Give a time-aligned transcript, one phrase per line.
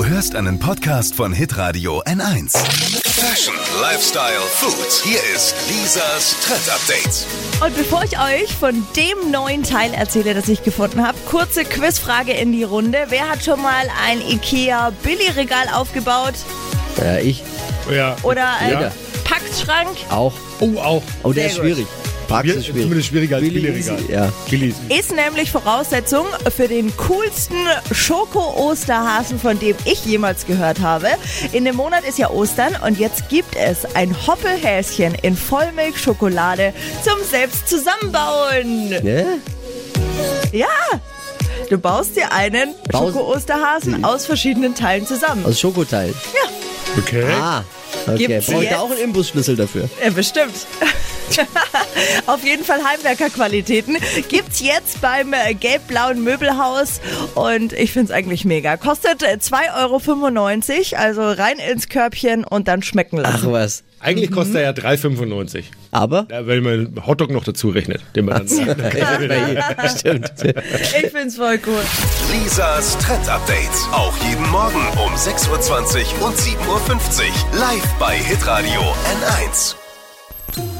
[0.00, 2.56] Du hörst einen Podcast von Hitradio N1.
[3.06, 4.90] Fashion, Lifestyle, Food.
[5.04, 7.26] Hier ist Lisas Trend Update.
[7.62, 12.32] Und bevor ich euch von dem neuen Teil erzähle, das ich gefunden habe, kurze Quizfrage
[12.32, 13.08] in die Runde.
[13.10, 16.32] Wer hat schon mal ein IKEA Billigregal aufgebaut?
[16.96, 17.42] Ja, ich
[17.90, 18.16] Ja.
[18.22, 18.92] Oder ein Jeder.
[19.24, 19.98] Packschrank?
[20.08, 20.32] auch.
[20.60, 21.02] Oh, auch.
[21.24, 21.64] Oh, der Sehr ist gut.
[21.66, 21.86] schwierig.
[21.86, 22.82] Parks Ist schwierig.
[22.82, 23.98] zumindest schwieriger als Billy Billigregal.
[23.98, 24.32] easy, ja.
[24.48, 24.98] Billy easy.
[24.98, 27.56] Ist nämlich Voraussetzung für den coolsten
[27.92, 31.08] Schoko-Osterhasen, von dem ich jemals gehört habe.
[31.52, 37.22] In dem Monat ist ja Ostern und jetzt gibt es ein Hoppelhäschen in Vollmilchschokolade zum
[37.28, 38.88] selbst zusammenbauen.
[38.90, 39.26] Ne?
[40.52, 40.66] Ja!
[41.68, 45.44] Du baust dir einen Schoko-Osterhasen aus verschiedenen Teilen zusammen.
[45.44, 46.12] Aus Schokoteil.
[46.98, 47.24] Okay.
[47.40, 47.62] Ah,
[48.06, 48.26] okay.
[48.26, 49.88] Gibt's Brauche ich da auch einen Imbusschlüssel dafür?
[50.04, 50.66] Ja, bestimmt.
[52.26, 53.96] Auf jeden Fall Heimwerkerqualitäten
[54.28, 57.00] gibt's jetzt beim äh, gelb-blauen Möbelhaus
[57.34, 58.76] und ich find's eigentlich mega.
[58.76, 63.52] Kostet äh, 2,95 Euro, also rein ins Körbchen und dann schmecken Ach lassen.
[63.52, 63.84] was.
[64.02, 65.64] Eigentlich kostet er ja 3,95.
[65.90, 66.26] Aber?
[66.30, 68.48] Ja, wenn man Hotdog noch dazu rechnet, den man dann.
[69.98, 70.32] Stimmt.
[70.42, 71.82] Ich find's voll cool.
[72.32, 73.58] Lisas Trend Update.
[73.92, 77.58] Auch jeden Morgen um 6.20 Uhr und 7.50 Uhr.
[77.58, 79.79] Live bei Hitradio N1.